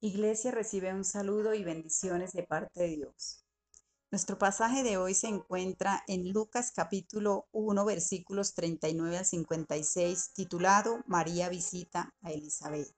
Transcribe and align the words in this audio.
Iglesia 0.00 0.50
recibe 0.52 0.94
un 0.94 1.04
saludo 1.04 1.54
y 1.54 1.64
bendiciones 1.64 2.32
de 2.32 2.42
parte 2.42 2.80
de 2.80 2.88
Dios. 2.88 3.47
Nuestro 4.10 4.38
pasaje 4.38 4.82
de 4.82 4.96
hoy 4.96 5.12
se 5.12 5.26
encuentra 5.26 6.02
en 6.06 6.32
Lucas 6.32 6.72
capítulo 6.74 7.46
1 7.52 7.84
versículos 7.84 8.54
39 8.54 9.18
al 9.18 9.26
56 9.26 10.32
titulado 10.32 11.04
María 11.06 11.50
visita 11.50 12.14
a 12.22 12.32
Elizabeth. 12.32 12.90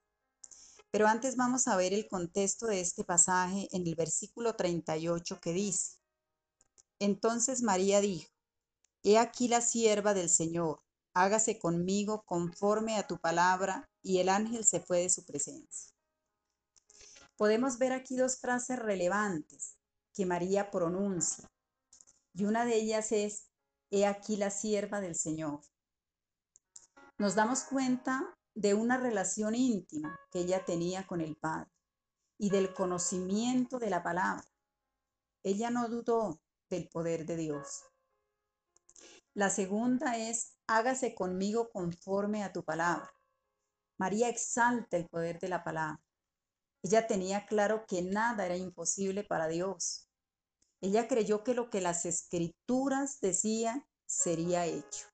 Pero 0.93 1.09
antes 1.09 1.35
vamos 1.35 1.67
a 1.67 1.75
ver 1.75 1.95
el 1.95 2.07
contexto 2.07 2.69
de 2.69 2.81
este 2.81 3.03
pasaje 3.03 3.67
en 3.73 3.89
el 3.89 3.97
versículo 3.97 4.55
38 4.55 5.41
que 5.41 5.53
dice, 5.53 5.97
Entonces 7.01 7.63
María 7.63 8.01
dijo, 8.01 8.31
He 9.03 9.19
aquí 9.19 9.49
la 9.49 9.63
sierva 9.63 10.15
del 10.15 10.31
Señor, 10.31 10.81
hágase 11.13 11.59
conmigo 11.59 12.23
conforme 12.25 12.97
a 12.97 13.09
tu 13.09 13.19
palabra, 13.19 13.91
y 14.01 14.19
el 14.19 14.29
ángel 14.29 14.65
se 14.65 14.79
fue 14.79 15.01
de 15.01 15.11
su 15.11 15.25
presencia. 15.25 15.93
Podemos 17.35 17.79
ver 17.79 17.93
aquí 17.95 18.17
dos 18.17 18.39
frases 18.39 18.79
relevantes 18.79 19.80
que 20.15 20.27
María 20.27 20.71
pronuncia. 20.71 21.51
Y 22.35 22.45
una 22.45 22.65
de 22.65 22.77
ellas 22.77 23.13
es, 23.13 23.51
He 23.93 24.07
aquí 24.07 24.37
la 24.37 24.51
sierva 24.51 25.01
del 25.01 25.17
Señor. 25.17 25.61
Nos 27.19 27.35
damos 27.35 27.65
cuenta 27.65 28.39
de 28.55 28.75
una 28.75 28.99
relación 28.99 29.57
íntima 29.57 30.17
que 30.31 30.41
ella 30.41 30.65
tenía 30.65 31.07
con 31.09 31.21
el 31.21 31.37
Padre 31.37 31.71
y 32.39 32.51
del 32.51 32.73
conocimiento 32.73 33.81
de 33.81 33.91
la 33.91 34.05
palabra. 34.05 34.47
Ella 35.43 35.71
no 35.71 35.89
dudó 35.89 36.41
del 36.69 36.89
poder 36.89 37.27
de 37.27 37.37
Dios. 37.37 37.83
La 39.35 39.51
segunda 39.51 40.17
es, 40.17 40.57
hágase 40.69 41.15
conmigo 41.15 41.71
conforme 41.71 42.45
a 42.45 42.53
tu 42.53 42.65
palabra. 42.65 43.13
María 43.99 44.29
exalta 44.29 44.97
el 44.97 45.09
poder 45.09 45.41
de 45.41 45.49
la 45.49 45.65
palabra. 45.65 46.01
Ella 46.83 47.07
tenía 47.07 47.47
claro 47.47 47.85
que 47.87 48.03
nada 48.03 48.47
era 48.47 48.57
imposible 48.57 49.23
para 49.25 49.49
Dios. 49.49 50.09
Ella 50.81 51.09
creyó 51.09 51.45
que 51.45 51.55
lo 51.55 51.69
que 51.69 51.81
las 51.81 52.07
escrituras 52.07 53.21
decían 53.21 53.85
sería 54.07 54.67
hecho. 54.67 55.07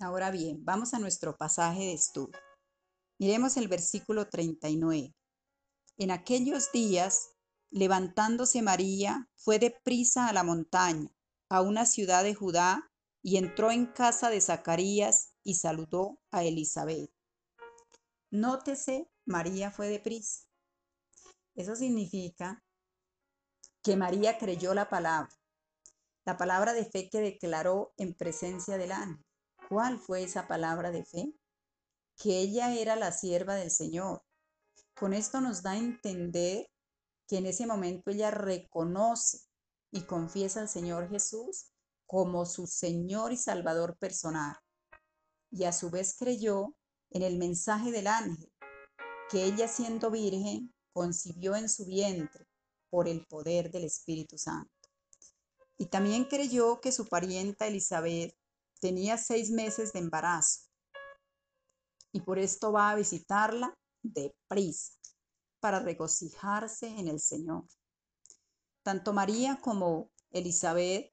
Ahora 0.00 0.30
bien, 0.30 0.64
vamos 0.64 0.94
a 0.94 0.98
nuestro 0.98 1.36
pasaje 1.36 1.80
de 1.80 1.92
estudio. 1.92 2.38
Miremos 3.18 3.56
el 3.56 3.68
versículo 3.68 4.28
39. 4.28 5.14
En 5.98 6.10
aquellos 6.10 6.72
días, 6.72 7.30
levantándose 7.70 8.62
María, 8.62 9.28
fue 9.36 9.58
deprisa 9.58 10.28
a 10.28 10.32
la 10.32 10.42
montaña, 10.42 11.08
a 11.48 11.60
una 11.60 11.86
ciudad 11.86 12.24
de 12.24 12.34
Judá, 12.34 12.90
y 13.22 13.36
entró 13.36 13.70
en 13.70 13.86
casa 13.86 14.30
de 14.30 14.40
Zacarías 14.40 15.34
y 15.42 15.54
saludó 15.54 16.18
a 16.30 16.42
Elizabeth. 16.44 17.10
Nótese, 18.30 19.10
María 19.24 19.70
fue 19.70 19.88
deprisa. 19.88 20.44
Eso 21.54 21.76
significa 21.76 22.62
que 23.82 23.96
María 23.96 24.38
creyó 24.38 24.74
la 24.74 24.88
palabra, 24.88 25.30
la 26.24 26.36
palabra 26.36 26.72
de 26.72 26.84
fe 26.84 27.08
que 27.10 27.20
declaró 27.20 27.92
en 27.96 28.14
presencia 28.14 28.76
del 28.78 28.92
ángel. 28.92 29.24
¿Cuál 29.68 29.98
fue 29.98 30.22
esa 30.22 30.48
palabra 30.48 30.90
de 30.90 31.04
fe? 31.04 31.34
Que 32.16 32.40
ella 32.40 32.74
era 32.74 32.96
la 32.96 33.12
sierva 33.12 33.54
del 33.54 33.70
Señor. 33.70 34.22
Con 34.94 35.12
esto 35.12 35.40
nos 35.40 35.62
da 35.62 35.72
a 35.72 35.78
entender 35.78 36.70
que 37.28 37.38
en 37.38 37.46
ese 37.46 37.66
momento 37.66 38.10
ella 38.10 38.30
reconoce 38.30 39.40
y 39.90 40.02
confiesa 40.02 40.60
al 40.60 40.68
Señor 40.68 41.08
Jesús 41.08 41.70
como 42.06 42.46
su 42.46 42.66
Señor 42.66 43.32
y 43.32 43.36
Salvador 43.36 43.96
personal. 43.98 44.56
Y 45.50 45.64
a 45.64 45.72
su 45.72 45.90
vez 45.90 46.16
creyó 46.18 46.74
en 47.10 47.22
el 47.22 47.38
mensaje 47.38 47.90
del 47.92 48.08
ángel, 48.08 48.52
que 49.30 49.44
ella 49.44 49.68
siendo 49.68 50.10
virgen 50.10 50.74
concibió 50.94 51.54
en 51.56 51.68
su 51.68 51.84
vientre 51.84 52.46
por 52.88 53.08
el 53.08 53.26
poder 53.26 53.70
del 53.70 53.84
Espíritu 53.84 54.38
Santo. 54.38 54.70
Y 55.76 55.86
también 55.86 56.24
creyó 56.24 56.80
que 56.80 56.92
su 56.92 57.06
parienta 57.06 57.66
Elizabeth 57.66 58.34
tenía 58.80 59.18
seis 59.18 59.50
meses 59.50 59.92
de 59.92 59.98
embarazo 59.98 60.60
y 62.12 62.20
por 62.20 62.38
esto 62.38 62.70
va 62.70 62.92
a 62.92 62.94
visitarla 62.94 63.76
deprisa 64.02 64.92
para 65.58 65.80
regocijarse 65.80 66.86
en 66.86 67.08
el 67.08 67.18
Señor. 67.18 67.64
Tanto 68.84 69.12
María 69.12 69.58
como 69.60 70.12
Elizabeth, 70.30 71.12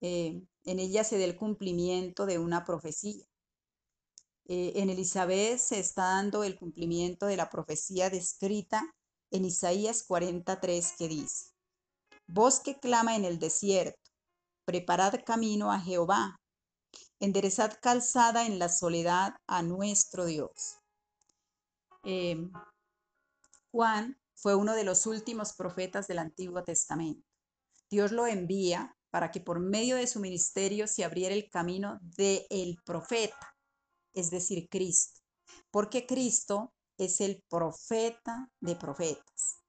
eh, 0.00 0.42
en 0.64 0.78
ella 0.78 1.04
se 1.04 1.18
da 1.18 1.24
el 1.24 1.36
cumplimiento 1.36 2.26
de 2.26 2.38
una 2.38 2.64
profecía. 2.64 3.24
Eh, 4.50 4.72
en 4.76 4.88
Elizabeth 4.88 5.58
se 5.58 5.78
está 5.78 6.04
dando 6.04 6.42
el 6.42 6.58
cumplimiento 6.58 7.26
de 7.26 7.36
la 7.36 7.50
profecía 7.50 8.08
descrita 8.08 8.82
en 9.30 9.44
Isaías 9.44 10.04
43 10.04 10.94
que 10.96 11.06
dice, 11.06 11.52
Voz 12.26 12.60
que 12.60 12.78
clama 12.78 13.14
en 13.14 13.26
el 13.26 13.38
desierto, 13.38 14.10
preparad 14.64 15.20
camino 15.26 15.70
a 15.70 15.78
Jehová, 15.78 16.40
enderezad 17.20 17.78
calzada 17.82 18.46
en 18.46 18.58
la 18.58 18.70
soledad 18.70 19.34
a 19.46 19.62
nuestro 19.62 20.24
Dios. 20.24 20.78
Em, 22.04 22.50
Juan 23.70 24.18
fue 24.34 24.54
uno 24.54 24.74
de 24.74 24.84
los 24.84 25.04
últimos 25.04 25.52
profetas 25.52 26.08
del 26.08 26.20
Antiguo 26.20 26.64
Testamento. 26.64 27.28
Dios 27.90 28.12
lo 28.12 28.26
envía 28.26 28.96
para 29.10 29.30
que 29.30 29.40
por 29.40 29.60
medio 29.60 29.96
de 29.96 30.06
su 30.06 30.20
ministerio 30.20 30.86
se 30.86 31.04
abriera 31.04 31.34
el 31.34 31.50
camino 31.50 31.98
del 32.00 32.46
el 32.48 32.78
profeta 32.82 33.57
es 34.12 34.30
decir, 34.30 34.68
Cristo, 34.68 35.20
porque 35.70 36.06
Cristo 36.06 36.72
es 36.96 37.20
el 37.20 37.42
profeta 37.48 38.50
de 38.60 38.76
profetas. 38.76 39.62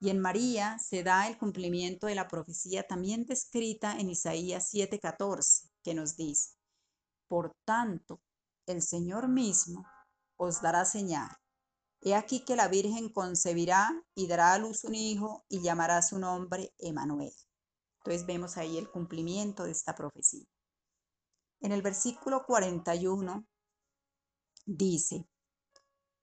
Y 0.00 0.10
en 0.10 0.20
María 0.20 0.78
se 0.78 1.02
da 1.02 1.28
el 1.28 1.38
cumplimiento 1.38 2.06
de 2.06 2.14
la 2.14 2.28
profecía 2.28 2.86
también 2.86 3.24
descrita 3.24 3.98
en 3.98 4.10
Isaías 4.10 4.68
7:14, 4.72 5.70
que 5.82 5.94
nos 5.94 6.16
dice, 6.16 6.56
Por 7.28 7.54
tanto, 7.64 8.20
el 8.66 8.82
Señor 8.82 9.28
mismo 9.28 9.86
os 10.36 10.60
dará 10.60 10.84
señal. 10.84 11.30
He 12.02 12.14
aquí 12.14 12.44
que 12.44 12.56
la 12.56 12.68
Virgen 12.68 13.08
concebirá 13.08 13.90
y 14.14 14.26
dará 14.26 14.52
a 14.52 14.58
luz 14.58 14.84
un 14.84 14.94
hijo 14.94 15.44
y 15.48 15.62
llamará 15.62 16.02
su 16.02 16.18
nombre 16.18 16.74
Emanuel. 16.78 17.32
Entonces 17.98 18.26
vemos 18.26 18.58
ahí 18.58 18.76
el 18.76 18.90
cumplimiento 18.90 19.64
de 19.64 19.70
esta 19.70 19.94
profecía. 19.94 20.44
En 21.60 21.72
el 21.72 21.80
versículo 21.80 22.44
41 22.44 23.46
dice, 24.66 25.26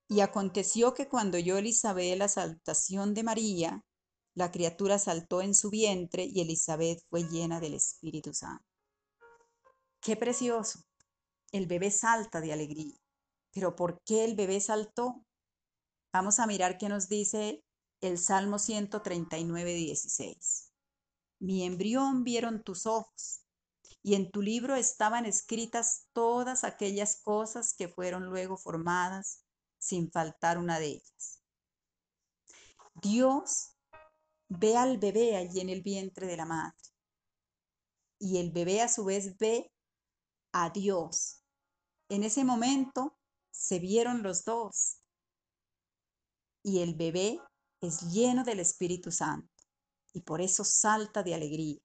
y 0.07 0.19
aconteció 0.19 0.93
que 0.93 1.07
cuando 1.07 1.37
oyó 1.37 1.57
Elizabeth 1.57 2.17
la 2.17 2.27
saltación 2.27 3.13
de 3.13 3.23
María, 3.23 3.85
la 4.35 4.51
criatura 4.51 4.99
saltó 4.99 5.41
en 5.41 5.55
su 5.55 5.69
vientre 5.69 6.25
y 6.25 6.41
Elizabeth 6.41 7.01
fue 7.09 7.23
llena 7.23 7.59
del 7.59 7.75
Espíritu 7.75 8.33
Santo. 8.33 8.65
Qué 10.01 10.15
precioso. 10.15 10.79
El 11.51 11.67
bebé 11.67 11.91
salta 11.91 12.41
de 12.41 12.51
alegría. 12.51 12.95
Pero 13.53 13.75
¿por 13.75 14.01
qué 14.03 14.25
el 14.25 14.35
bebé 14.35 14.59
saltó? 14.59 15.23
Vamos 16.13 16.39
a 16.39 16.47
mirar 16.47 16.77
qué 16.77 16.89
nos 16.89 17.07
dice 17.07 17.63
el 18.01 18.17
Salmo 18.17 18.59
139, 18.59 19.73
16. 19.73 20.73
Mi 21.39 21.63
embrión 21.63 22.23
vieron 22.23 22.63
tus 22.63 22.85
ojos 22.85 23.40
y 24.01 24.15
en 24.15 24.31
tu 24.31 24.41
libro 24.41 24.75
estaban 24.75 25.25
escritas 25.25 26.07
todas 26.13 26.63
aquellas 26.63 27.21
cosas 27.21 27.73
que 27.73 27.87
fueron 27.87 28.25
luego 28.25 28.57
formadas, 28.57 29.45
sin 29.79 30.11
faltar 30.11 30.57
una 30.57 30.79
de 30.79 30.87
ellas. 30.87 31.41
Dios 33.01 33.75
ve 34.47 34.77
al 34.77 34.97
bebé 34.97 35.37
allí 35.37 35.59
en 35.59 35.69
el 35.69 35.81
vientre 35.81 36.27
de 36.27 36.37
la 36.37 36.45
madre 36.45 36.77
y 38.19 38.37
el 38.37 38.51
bebé 38.51 38.81
a 38.81 38.89
su 38.89 39.05
vez 39.05 39.37
ve 39.37 39.71
a 40.51 40.69
Dios. 40.69 41.43
En 42.09 42.23
ese 42.23 42.43
momento 42.43 43.17
se 43.51 43.79
vieron 43.79 44.21
los 44.21 44.43
dos 44.45 45.01
y 46.63 46.81
el 46.81 46.95
bebé 46.95 47.39
es 47.81 48.01
lleno 48.11 48.43
del 48.43 48.59
Espíritu 48.59 49.11
Santo 49.11 49.49
y 50.13 50.21
por 50.21 50.41
eso 50.41 50.63
salta 50.63 51.23
de 51.23 51.33
alegría. 51.33 51.79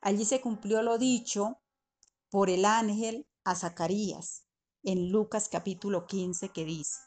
Allí 0.00 0.24
se 0.24 0.40
cumplió 0.40 0.82
lo 0.82 0.98
dicho 0.98 1.60
por 2.30 2.50
el 2.50 2.64
ángel 2.64 3.26
a 3.44 3.54
Zacarías 3.54 4.44
en 4.82 5.10
Lucas 5.10 5.48
capítulo 5.48 6.06
15 6.06 6.50
que 6.50 6.64
dice, 6.64 7.00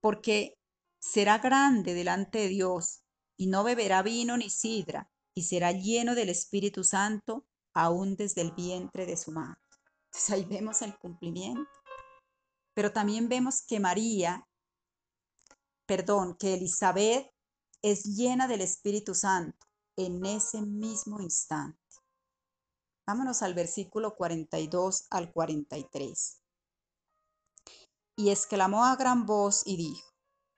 porque 0.00 0.58
será 1.00 1.38
grande 1.38 1.94
delante 1.94 2.38
de 2.38 2.48
Dios 2.48 3.02
y 3.36 3.46
no 3.46 3.64
beberá 3.64 4.02
vino 4.02 4.36
ni 4.36 4.50
sidra, 4.50 5.10
y 5.34 5.44
será 5.44 5.70
lleno 5.70 6.16
del 6.16 6.30
Espíritu 6.30 6.82
Santo 6.82 7.46
aún 7.72 8.16
desde 8.16 8.40
el 8.40 8.50
vientre 8.50 9.06
de 9.06 9.16
su 9.16 9.30
madre. 9.30 9.60
Entonces 10.06 10.30
ahí 10.30 10.44
vemos 10.44 10.82
el 10.82 10.98
cumplimiento. 10.98 11.70
Pero 12.74 12.92
también 12.92 13.28
vemos 13.28 13.62
que 13.62 13.78
María, 13.78 14.44
perdón, 15.86 16.36
que 16.36 16.54
Elizabeth 16.54 17.30
es 17.82 18.02
llena 18.02 18.48
del 18.48 18.62
Espíritu 18.62 19.14
Santo 19.14 19.67
en 19.98 20.24
ese 20.24 20.62
mismo 20.62 21.20
instante. 21.20 21.76
Vámonos 23.04 23.42
al 23.42 23.54
versículo 23.54 24.14
42 24.14 25.08
al 25.10 25.32
43. 25.32 26.40
Y 28.16 28.30
exclamó 28.30 28.84
a 28.84 28.94
gran 28.94 29.26
voz 29.26 29.66
y 29.66 29.76
dijo, 29.76 30.08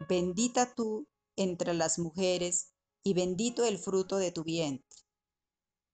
bendita 0.08 0.74
tú 0.74 1.06
entre 1.36 1.72
las 1.72 1.98
mujeres 1.98 2.72
y 3.02 3.14
bendito 3.14 3.64
el 3.64 3.78
fruto 3.78 4.18
de 4.18 4.30
tu 4.30 4.44
vientre. 4.44 4.98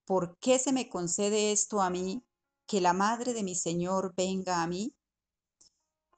¿Por 0.07 0.37
qué 0.41 0.59
se 0.59 0.73
me 0.73 0.89
concede 0.89 1.53
esto 1.53 1.81
a 1.81 1.89
mí, 1.89 2.25
que 2.67 2.81
la 2.81 2.95
madre 2.95 3.33
de 3.33 3.45
mi 3.45 3.55
Señor 3.55 4.13
venga 4.17 4.63
a 4.63 4.67
mí? 4.67 4.93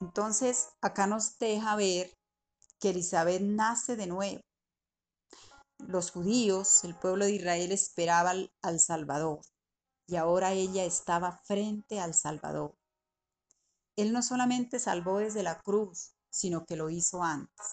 Entonces, 0.01 0.69
acá 0.81 1.07
nos 1.07 1.37
deja 1.39 1.77
ver 1.77 2.17
que 2.81 2.91
Elizabeth 2.91 3.43
nace 3.43 3.97
de 3.97 4.07
nuevo. 4.07 4.41
Los 5.87 6.11
judíos, 6.11 6.85
el 6.85 6.95
pueblo 6.97 7.25
de 7.25 7.33
Israel, 7.33 7.73
esperaba 7.73 8.35
al, 8.63 8.81
Salvador 8.81 9.41
y 10.07 10.17
ahora 10.17 10.53
ella 10.53 10.85
estaba 10.85 11.41
frente 11.45 12.01
al 12.01 12.15
Salvador. 12.15 12.77
Él 13.97 14.13
no 14.13 14.23
solamente 14.23 14.79
salvó 14.79 15.19
desde 15.19 15.43
la 15.43 15.61
cruz, 15.61 16.15
sino 16.31 16.67
que 16.67 16.77
lo 16.77 16.91
hizo 16.91 17.23
antes. 17.23 17.67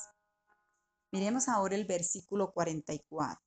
Miremos 1.11 1.47
ahora 1.47 1.75
el 1.75 1.85
versículo 1.85 2.51
44. 2.53 3.41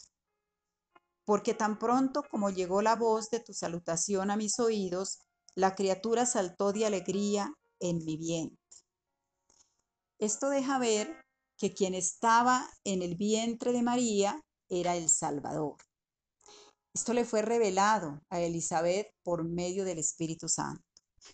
Porque 1.25 1.55
tan 1.55 1.79
pronto 1.79 2.23
como 2.31 2.51
llegó 2.51 2.83
la 2.83 2.97
voz 2.97 3.31
de 3.31 3.41
tu 3.41 3.53
salutación 3.53 4.31
a 4.31 4.37
mis 4.37 4.59
oídos, 4.59 5.19
la 5.55 5.75
criatura 5.75 6.25
saltó 6.25 6.73
de 6.73 6.87
alegría 6.87 7.53
en 7.81 8.05
mi 8.05 8.17
vientre. 8.17 8.59
Esto 10.19 10.49
deja 10.51 10.79
ver 10.79 11.25
que 11.59 11.75
quien 11.75 11.95
estaba 11.95 12.69
en 12.85 13.03
el 13.03 13.17
vientre 13.17 13.73
de 13.73 13.83
María 13.83 14.41
era 14.69 14.97
el 14.97 15.09
Salvador. 15.09 15.77
Esto 16.95 17.13
le 17.13 17.25
fue 17.25 17.43
revelado 17.43 18.21
a 18.29 18.41
Elizabeth 18.41 19.09
por 19.23 19.45
medio 19.45 19.85
del 19.85 19.99
Espíritu 19.99 20.49
Santo, 20.49 20.83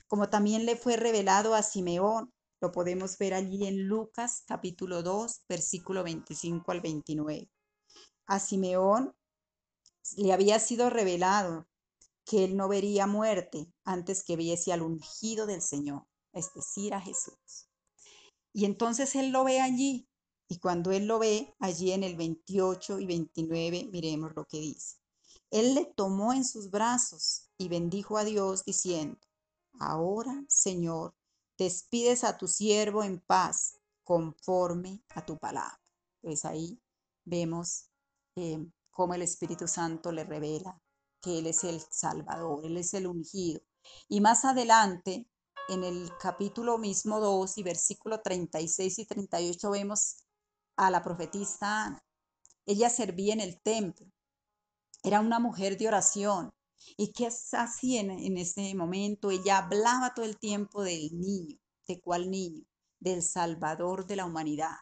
como 0.07 0.29
también 0.29 0.67
le 0.67 0.77
fue 0.77 0.97
revelado 0.97 1.55
a 1.55 1.63
Simeón. 1.63 2.33
Lo 2.61 2.73
podemos 2.73 3.19
ver 3.19 3.35
allí 3.35 3.67
en 3.67 3.87
Lucas 3.87 4.43
capítulo 4.47 5.03
2, 5.03 5.45
versículo 5.49 6.03
25 6.03 6.71
al 6.71 6.81
29. 6.81 7.51
A 8.27 8.39
Simeón 8.39 9.15
le 10.17 10.33
había 10.33 10.59
sido 10.59 10.91
revelado 10.91 11.67
que 12.25 12.45
él 12.45 12.57
no 12.57 12.69
vería 12.69 13.07
muerte 13.07 13.73
antes 13.85 14.25
que 14.25 14.37
viese 14.37 14.73
al 14.73 14.83
ungido 14.83 15.47
del 15.47 15.63
Señor, 15.63 16.07
es 16.33 16.53
decir, 16.55 16.95
a 16.95 17.01
Jesús. 17.01 17.69
Y 18.53 18.65
entonces 18.65 19.15
él 19.15 19.31
lo 19.31 19.45
ve 19.45 19.61
allí, 19.61 20.09
y 20.55 20.59
cuando 20.59 20.93
él 20.93 21.07
lo 21.07 21.19
ve 21.19 21.53
allí 21.59 21.91
en 21.91 22.05
el 22.05 22.15
28 22.15 23.01
y 23.01 23.07
29, 23.07 23.89
miremos 23.91 24.37
lo 24.37 24.47
que 24.47 24.61
dice. 24.61 24.99
Él 25.51 25.75
le 25.75 25.85
tomó 25.85 26.33
en 26.33 26.45
sus 26.45 26.71
brazos 26.71 27.51
y 27.59 27.67
bendijo 27.67 28.17
a 28.19 28.23
Dios 28.23 28.65
diciendo, 28.65 29.19
ahora, 29.81 30.45
Señor, 30.47 31.13
despides 31.59 32.23
a 32.23 32.39
tu 32.39 32.47
siervo 32.47 33.03
en 33.03 33.19
paz 33.19 33.81
conforme 34.05 35.03
a 35.09 35.27
tu 35.27 35.37
palabra. 35.39 35.81
Pues 36.21 36.45
ahí 36.45 36.81
vemos 37.25 37.89
eh, 38.37 38.65
cómo 38.93 39.15
el 39.15 39.23
Espíritu 39.23 39.67
Santo 39.67 40.13
le 40.13 40.23
revela 40.23 40.81
que 41.21 41.41
Él 41.41 41.49
es 41.49 41.65
el 41.65 41.81
Salvador, 41.91 42.65
Él 42.65 42.77
es 42.77 42.95
el 42.95 43.09
ungido. 43.09 43.61
Y 44.09 44.21
más 44.21 44.45
adelante, 44.45 45.27
en 45.69 45.83
el 45.83 46.13
capítulo 46.21 46.79
mismo 46.79 47.19
2 47.19 47.59
y 47.59 47.65
versículo 47.65 48.21
36 48.21 49.01
y 49.01 49.05
38 49.05 49.71
vemos 49.73 50.24
a 50.77 50.91
la 50.91 51.03
profetista 51.03 51.85
Ana. 51.85 52.05
Ella 52.67 52.91
servía 52.91 53.35
en 53.35 53.41
el 53.41 53.61
templo, 53.61 54.07
era 55.03 55.21
una 55.21 55.39
mujer 55.39 55.77
de 55.77 55.89
oración. 55.89 56.51
¿Y 56.97 57.13
qué 57.13 57.27
hacía 57.27 58.01
en, 58.01 58.11
en 58.11 58.37
ese 58.37 58.75
momento? 58.75 59.31
Ella 59.31 59.59
hablaba 59.59 60.15
todo 60.15 60.25
el 60.25 60.39
tiempo 60.39 60.83
del 60.83 61.19
niño. 61.19 61.59
¿De 61.87 62.01
cuál 62.01 62.31
niño? 62.31 62.65
Del 63.01 63.23
Salvador 63.23 64.07
de 64.07 64.17
la 64.17 64.25
humanidad, 64.25 64.77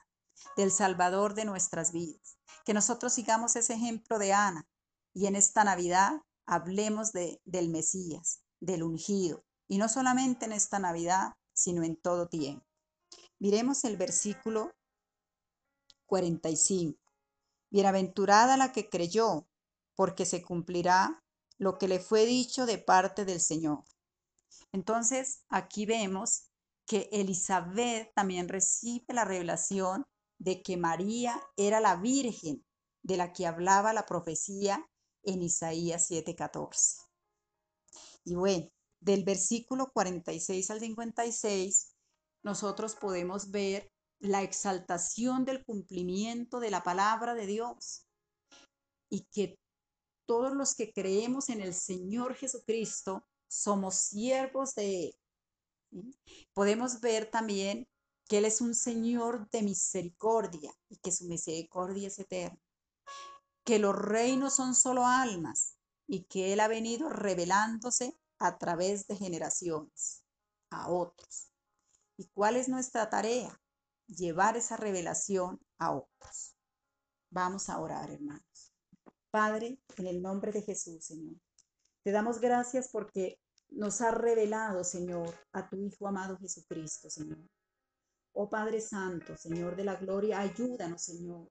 del 0.57 0.71
Salvador 0.71 1.35
de 1.35 1.45
nuestras 1.45 1.93
vidas. 1.93 2.39
Que 2.65 2.75
nosotros 2.75 3.13
sigamos 3.13 3.57
ese 3.57 3.75
ejemplo 3.75 4.19
de 4.19 4.33
Ana 4.33 4.69
y 5.13 5.27
en 5.27 5.37
esta 5.37 5.65
Navidad 5.65 6.23
hablemos 6.47 7.13
de, 7.13 7.41
del 7.45 7.69
Mesías, 7.69 8.43
del 8.61 8.83
ungido, 8.83 9.45
y 9.69 9.79
no 9.79 9.89
solamente 9.89 10.45
en 10.45 10.53
esta 10.53 10.79
Navidad, 10.79 11.35
sino 11.53 11.83
en 11.83 11.97
todo 11.97 12.29
tiempo. 12.29 12.65
Miremos 13.39 13.85
el 13.85 13.97
versículo 13.97 14.73
45. 16.13 17.01
Bienaventurada 17.71 18.59
la 18.59 18.71
que 18.71 18.91
creyó, 18.91 19.49
porque 19.97 20.27
se 20.27 20.43
cumplirá 20.43 21.25
lo 21.57 21.79
que 21.79 21.89
le 21.89 22.01
fue 22.01 22.27
dicho 22.27 22.67
de 22.67 22.77
parte 22.77 23.25
del 23.25 23.41
Señor. 23.41 23.83
Entonces, 24.73 25.45
aquí 25.49 25.87
vemos 25.87 26.51
que 26.87 27.09
Elizabeth 27.13 28.13
también 28.15 28.51
recibe 28.51 29.15
la 29.15 29.25
revelación 29.25 30.05
de 30.39 30.63
que 30.63 30.77
María 30.77 31.41
era 31.57 31.81
la 31.81 31.97
Virgen 31.97 32.63
de 33.03 33.17
la 33.17 33.33
que 33.33 33.47
hablaba 33.47 33.95
la 33.95 34.05
profecía 34.05 34.87
en 35.23 35.41
Isaías 35.41 36.11
7:14. 36.11 37.07
Y 38.25 38.35
bueno, 38.35 38.69
del 39.01 39.25
versículo 39.25 39.91
46 39.95 40.71
al 40.71 40.81
56, 40.81 41.95
nosotros 42.43 42.97
podemos 42.97 43.51
ver 43.51 43.91
la 44.23 44.43
exaltación 44.43 45.45
del 45.45 45.65
cumplimiento 45.65 46.59
de 46.59 46.71
la 46.71 46.83
palabra 46.83 47.35
de 47.35 47.47
Dios 47.47 48.07
y 49.11 49.27
que 49.33 49.59
todos 50.27 50.55
los 50.55 50.75
que 50.75 50.93
creemos 50.93 51.51
en 51.51 51.61
el 51.61 51.75
Señor 51.75 52.35
Jesucristo 52.35 53.27
somos 53.49 53.97
siervos 53.97 54.75
de 54.75 55.07
Él. 55.91 56.17
Podemos 56.55 57.01
ver 57.01 57.31
también 57.31 57.87
que 58.27 58.39
Él 58.39 58.47
es 58.47 58.63
un 58.63 58.75
Señor 58.75 59.51
de 59.51 59.63
misericordia 59.63 60.73
y 60.89 60.97
que 60.97 61.13
su 61.13 61.27
misericordia 61.27 62.09
es 62.09 62.19
eterna 62.19 62.59
que 63.65 63.79
los 63.79 63.95
reinos 63.95 64.55
son 64.55 64.75
solo 64.75 65.07
almas 65.07 65.77
y 66.07 66.25
que 66.25 66.53
Él 66.53 66.61
ha 66.61 66.69
venido 66.69 67.09
revelándose 67.09 68.19
a 68.39 68.59
través 68.59 69.07
de 69.07 69.17
generaciones 69.17 70.25
a 70.71 70.91
otros. 70.91 71.49
¿Y 72.17 72.27
cuál 72.29 72.57
es 72.57 72.69
nuestra 72.69 73.09
tarea? 73.09 73.62
Llevar 74.07 74.57
esa 74.57 74.77
revelación 74.77 75.61
a 75.79 75.97
otros. 75.97 76.57
Vamos 77.31 77.69
a 77.69 77.81
orar, 77.81 78.11
hermanos. 78.11 78.73
Padre, 79.31 79.81
en 79.97 80.07
el 80.07 80.21
nombre 80.21 80.53
de 80.53 80.63
Jesús, 80.63 81.07
Señor, 81.07 81.37
te 82.03 82.11
damos 82.11 82.41
gracias 82.41 82.91
porque 82.93 83.39
nos 83.71 84.01
ha 84.03 84.11
revelado, 84.11 84.85
Señor, 84.85 85.35
a 85.53 85.69
tu 85.69 85.77
Hijo 85.77 86.07
amado 86.07 86.37
Jesucristo, 86.37 87.09
Señor. 87.09 87.39
Oh 88.35 88.51
Padre 88.51 88.81
Santo, 88.81 89.37
Señor 89.37 89.77
de 89.77 89.85
la 89.85 89.97
Gloria, 89.97 90.41
ayúdanos, 90.41 91.03
Señor, 91.03 91.51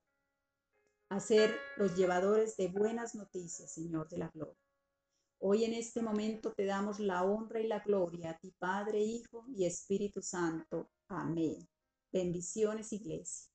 a 1.09 1.19
ser 1.19 1.55
los 1.77 1.95
llevadores 1.95 2.55
de 2.57 2.67
buenas 2.67 3.15
noticias, 3.15 3.73
Señor 3.73 4.07
de 4.09 4.17
la 4.19 4.29
gloria. 4.29 4.57
Hoy 5.39 5.65
en 5.65 5.73
este 5.73 6.03
momento 6.03 6.53
te 6.53 6.65
damos 6.65 6.99
la 6.99 7.23
honra 7.23 7.59
y 7.59 7.67
la 7.67 7.79
gloria 7.79 8.31
a 8.31 8.37
ti, 8.37 8.53
Padre, 8.59 8.99
Hijo 8.99 9.45
y 9.47 9.65
Espíritu 9.65 10.21
Santo. 10.21 10.91
Amén. 11.07 11.67
Bendiciones, 12.11 12.91
Iglesia. 12.91 13.49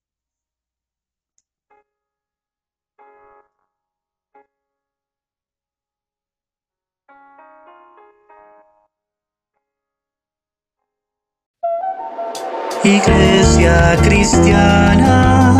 Iglesia 12.82 13.96
cristiana 14.04 15.58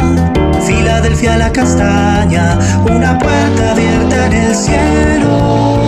Filadelfia 0.64 1.36
la 1.36 1.52
castaña, 1.52 2.58
una 2.84 3.18
puerta 3.18 3.72
abierta 3.72 4.26
en 4.26 4.32
el 4.32 4.54
cielo. 4.54 5.86